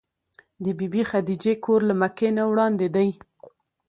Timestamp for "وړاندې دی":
2.51-3.09